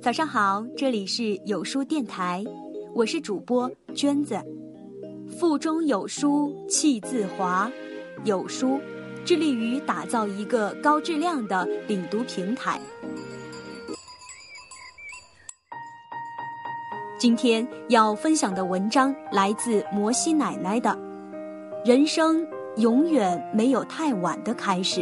[0.00, 2.44] 早上好，这里是有书电台，
[2.94, 4.38] 我是主播娟子。
[5.38, 7.68] 腹中有书气自华，
[8.24, 8.78] 有书
[9.24, 12.80] 致力于打造一个高质量的领读平台。
[17.18, 20.90] 今天要分享的文章来自摩西奶奶的
[21.86, 22.46] 《人生
[22.76, 25.00] 永远没有太晚的开始》。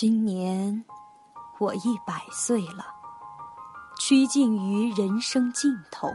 [0.00, 0.84] 今年
[1.58, 2.86] 我一百岁了，
[3.98, 6.08] 趋近于人生尽头。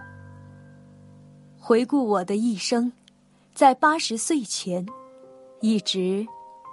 [1.59, 2.89] 回顾我的一生，
[3.53, 4.85] 在八十岁前，
[5.59, 6.25] 一直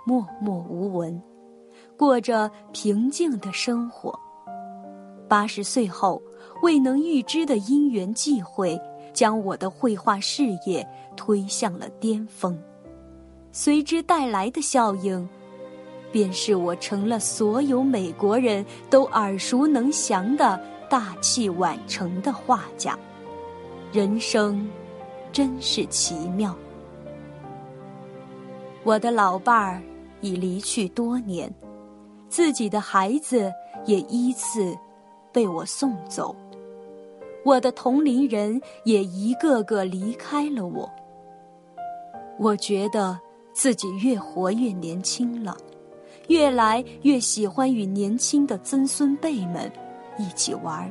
[0.06, 1.20] 默默无闻，
[1.96, 4.16] 过着平静的生活。
[5.28, 6.22] 八十岁后，
[6.62, 8.80] 未能预知的因缘际会，
[9.12, 12.56] 将我的绘画事业推向了巅峰，
[13.50, 15.28] 随之带来的效应。
[16.12, 22.98] 便是我成了所有美国人都耳熟能详的大器晚成的画家。
[23.92, 24.69] 人生
[25.33, 26.56] 真是奇妙。
[28.83, 29.83] 我的老伴儿
[30.20, 31.52] 已离去多年，
[32.28, 33.52] 自己的孩子
[33.84, 34.77] 也依次
[35.33, 36.34] 被我送走，
[37.45, 40.91] 我的同龄人也一个个离开了我。
[42.39, 43.19] 我觉得
[43.52, 45.56] 自己越活越年轻了。
[46.31, 49.70] 越来越喜欢与年轻的曾孙辈们
[50.17, 50.89] 一起玩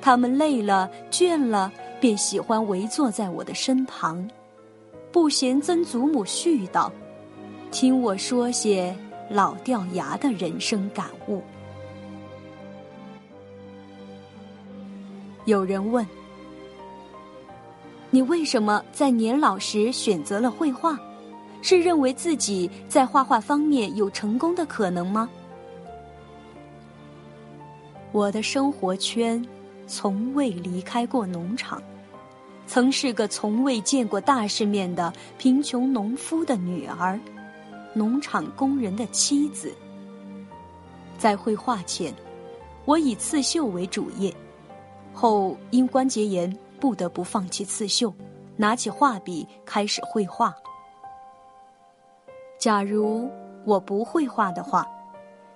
[0.00, 4.26] 他们累了倦了，便喜欢围坐在我的身旁，
[5.12, 6.90] 不嫌曾祖母絮叨，
[7.70, 8.96] 听我说些
[9.28, 11.42] 老掉牙的人生感悟。
[15.44, 16.06] 有人问
[18.10, 20.98] ：“你为什么在年老时选择了绘画？”
[21.60, 25.28] 是认为自己在画画方面有成功的可能吗？
[28.12, 29.44] 我的生活圈
[29.86, 31.82] 从未离开过农场，
[32.66, 37.20] 曾是个从未见过大世面的贫穷农夫的女儿，
[37.92, 39.74] 农场工人的妻子。
[41.18, 42.14] 在绘画前，
[42.84, 44.34] 我以刺绣为主业，
[45.12, 48.14] 后因关节炎不得不放弃刺绣，
[48.56, 50.54] 拿起画笔开始绘画。
[52.58, 53.30] 假如
[53.64, 54.84] 我不会画的话，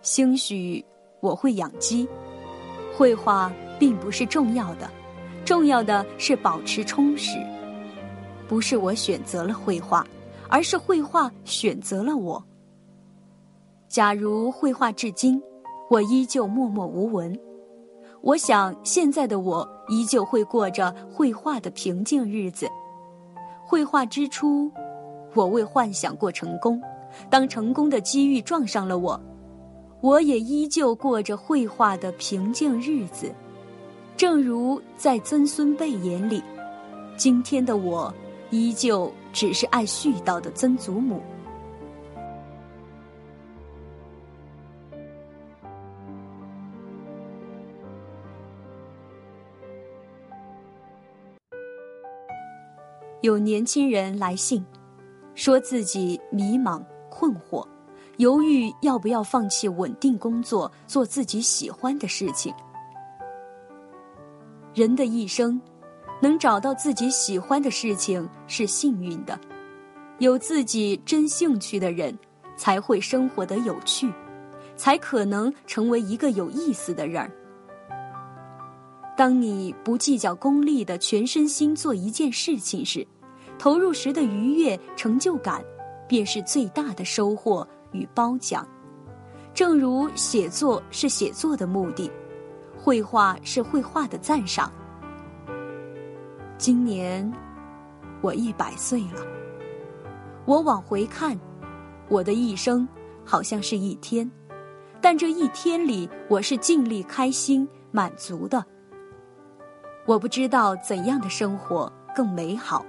[0.02, 0.84] 兴许
[1.20, 2.08] 我会养鸡。
[2.96, 4.88] 绘画并不是重要的，
[5.44, 7.36] 重要的是保持充实。
[8.46, 10.06] 不是我选择了绘画，
[10.48, 12.42] 而是绘画选择了我。
[13.88, 15.42] 假如绘画至今，
[15.90, 17.36] 我依旧默默无闻，
[18.20, 22.68] 我想现在的我依旧会过着绘画的平静日子。
[23.64, 24.70] 绘画之初，
[25.34, 26.80] 我未幻想过成功。
[27.30, 29.20] 当成功的机遇撞上了我，
[30.00, 33.32] 我也依旧过着绘画的平静日子。
[34.16, 36.42] 正如在曾孙辈眼里，
[37.16, 38.12] 今天的我
[38.50, 41.20] 依旧只是爱絮叨的曾祖母。
[53.22, 54.64] 有年轻人来信，
[55.36, 56.82] 说自己迷茫。
[57.12, 57.66] 困惑，
[58.16, 62.52] 犹豫要不要放弃稳定工作，做自己喜欢的事情。
[64.74, 65.60] 人的一生，
[66.22, 69.38] 能找到自己喜欢的事情是幸运的。
[70.20, 72.18] 有自己真兴趣的人，
[72.56, 74.10] 才会生活得有趣，
[74.74, 77.30] 才可能成为一个有意思的人儿。
[79.14, 83.06] 当你不计较功利的全身心做一件事情时，
[83.58, 85.62] 投入时的愉悦、成就感。
[86.12, 88.68] 便是最大的收获与褒奖，
[89.54, 92.12] 正如写作是写作的目的，
[92.76, 94.70] 绘画是绘画的赞赏。
[96.58, 97.32] 今年
[98.20, 99.26] 我一百岁了，
[100.44, 101.34] 我往回看，
[102.10, 102.86] 我的一生
[103.24, 104.30] 好像是一天，
[105.00, 108.62] 但这一天里我是尽力开心满足的。
[110.04, 112.84] 我不知道怎样的生活更美好，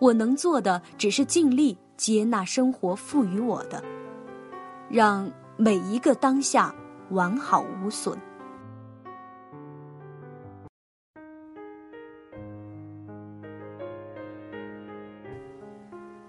[0.00, 1.78] 我能做的只是尽力。
[1.96, 3.82] 接纳生活赋予我的，
[4.90, 6.74] 让每一个当下
[7.10, 8.16] 完好无损。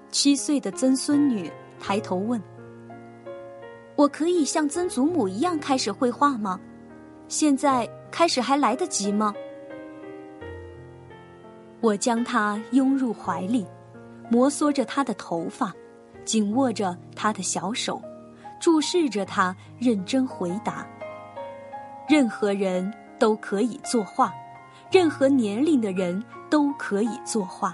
[0.09, 2.41] 七岁的曾孙女抬头问
[3.95, 6.59] ：“我可以像曾祖母一样开始绘画吗？
[7.27, 9.33] 现在开始还来得及吗？”
[11.81, 13.67] 我将她拥入怀里。
[14.29, 15.73] 摩挲着他的头发，
[16.25, 18.01] 紧握着他的小手，
[18.59, 20.85] 注视着他，认真回答。
[22.07, 24.33] 任何人都可以作画，
[24.91, 27.73] 任何年龄的人都可以作画，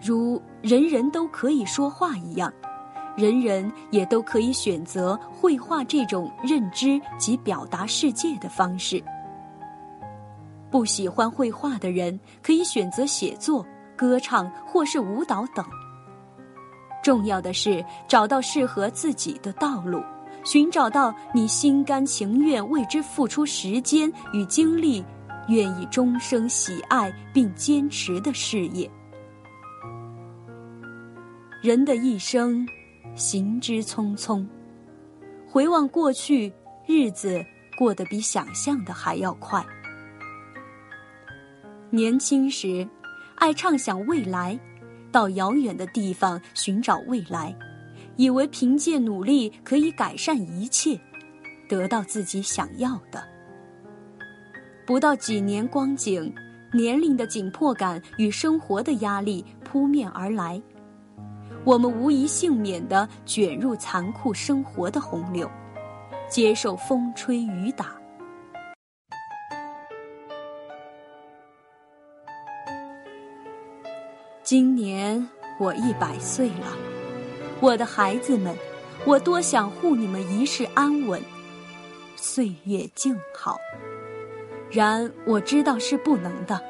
[0.00, 2.52] 如人人都可以说话一样，
[3.16, 9.02] 人人也都可以选择绘画这种认知及表达世界的方式。
[10.70, 13.64] 不喜欢绘画的人可以选择写作、
[13.96, 15.64] 歌唱或是舞蹈等。
[17.02, 20.02] 重要的是找到适合自己的道路。
[20.44, 25.02] 寻找到你心甘情愿为之付出时间与精力，
[25.48, 28.90] 愿意终生喜爱并坚持的事业。
[31.62, 32.66] 人的一生，
[33.14, 34.46] 行之匆匆。
[35.48, 36.52] 回望过去，
[36.86, 37.42] 日子
[37.78, 39.64] 过得比想象的还要快。
[41.88, 42.86] 年轻时，
[43.36, 44.58] 爱畅想未来，
[45.12, 47.54] 到遥远的地方寻找未来。
[48.16, 50.96] 以为凭借努力可以改善一切，
[51.68, 53.22] 得到自己想要的。
[54.86, 56.32] 不到几年光景，
[56.72, 60.62] 年龄的紧迫感与生活的压力扑面而来，
[61.64, 65.50] 我们无一幸免地卷入残酷生活的洪流，
[66.28, 67.96] 接受风吹雨打。
[74.44, 75.26] 今年
[75.58, 76.76] 我一百岁了。
[77.60, 78.54] 我的孩子们，
[79.06, 81.18] 我多想护你们一世安稳，
[82.14, 83.56] 岁月静好。
[84.70, 86.60] 然我知道是不能的。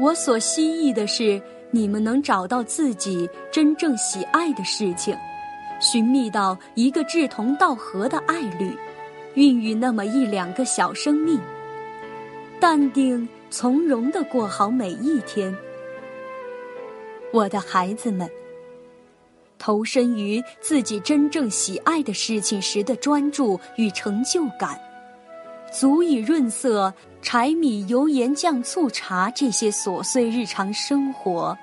[0.00, 1.38] 我所希冀的是，
[1.70, 5.14] 你们能找到自己真正喜爱的事情，
[5.80, 8.74] 寻觅到一个志同道合的爱侣，
[9.34, 11.38] 孕育那么一两个小生命，
[12.58, 15.54] 淡定从容的过好每一天。
[17.32, 18.28] 我的孩子们。
[19.58, 24.78] 投身于自己真正喜爱的事情时的专注与成就感，
[25.72, 26.92] 足以润色
[27.22, 31.56] 柴米油盐酱醋茶这些琐碎日常生活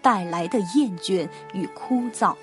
[0.00, 2.34] 带来的厌倦与枯燥，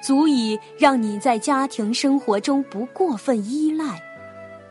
[0.00, 4.00] 足以让你在家庭生活中不过分依赖，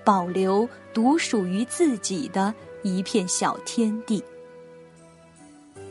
[0.06, 2.54] 保留独属于自己的
[2.84, 4.24] 一片小天地。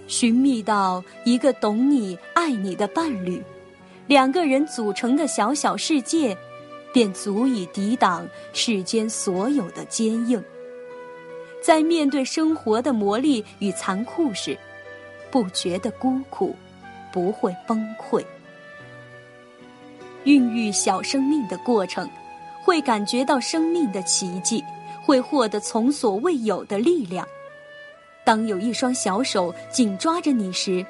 [0.06, 3.43] 寻觅到一个懂你、爱你的伴侣，
[4.06, 6.37] 两个人组成的小小世界，
[6.93, 10.43] 便足以抵挡世间所有的坚硬。
[11.62, 14.56] 在面对生活的磨砺与残酷时，
[15.31, 16.55] 不觉得孤苦，
[17.11, 18.23] 不会崩溃。
[20.25, 22.09] 孕育小生命的过程，
[22.62, 24.62] 会感觉到生命的奇迹，
[25.03, 27.27] 会获得从所未有的力量。
[28.25, 30.85] 当有一双小手紧抓着你时，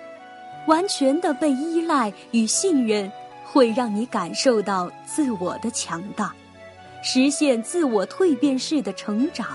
[0.69, 3.11] 完全的被依赖与信任，
[3.45, 6.33] 会让你感受到自我的强大，
[7.03, 9.49] 实现自我蜕变式的成长。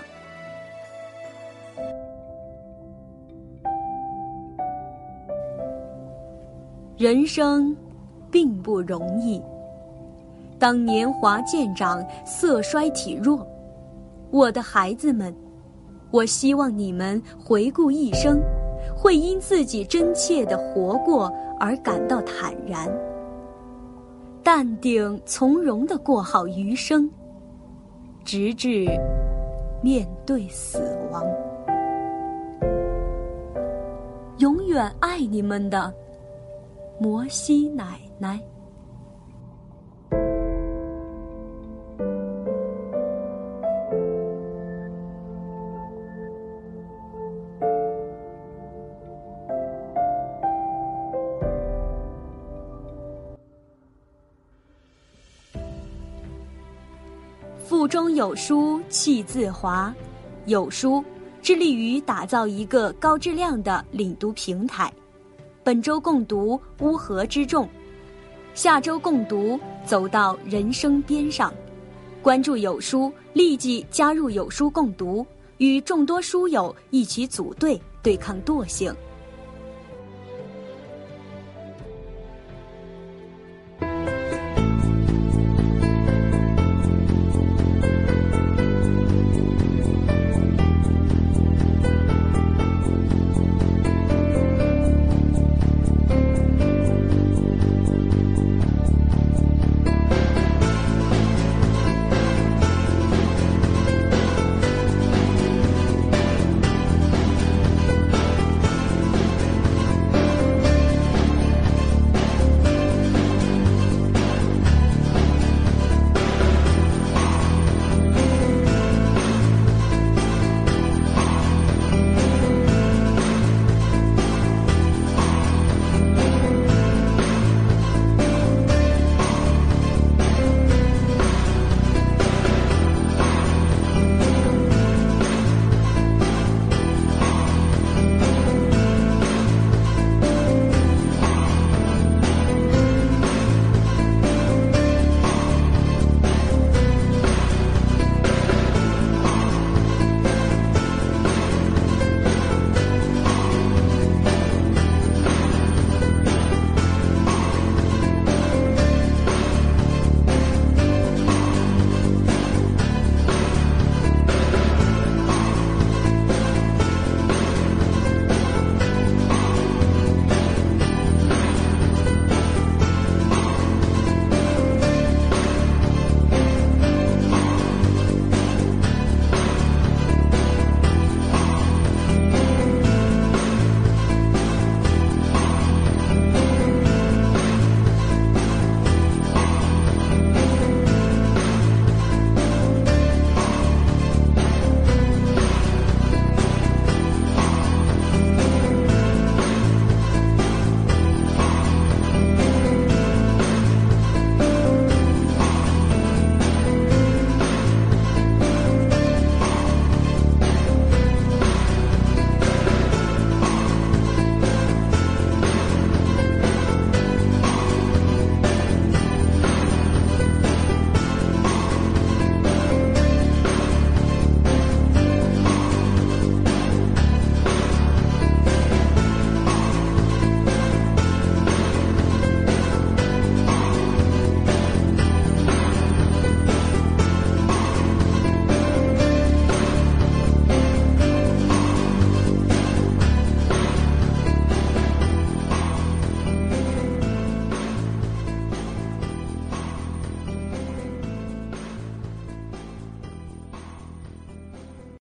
[6.97, 7.73] 人生
[8.29, 9.41] 并不容易，
[10.59, 13.47] 当年华渐长，色衰体弱，
[14.31, 15.33] 我的孩子们。
[16.11, 18.41] 我希望你们回顾一生，
[18.97, 22.89] 会因自己真切的活过而感到坦然、
[24.43, 27.09] 淡定、从容的过好余生，
[28.23, 28.85] 直至
[29.83, 30.79] 面对死
[31.11, 31.23] 亡。
[34.39, 35.93] 永远爱你们的
[36.99, 38.39] 摩西奶奶。
[57.89, 59.91] 中有书气自华，
[60.45, 61.03] 有书
[61.41, 64.93] 致力于打造一个高质量的领读平台。
[65.63, 66.55] 本周共读
[66.85, 67.65] 《乌合之众》，
[68.53, 71.49] 下周共读《走到人生边上》。
[72.21, 75.25] 关注有书，立即加入有书共读，
[75.57, 78.93] 与众多书友一起组队对抗惰性。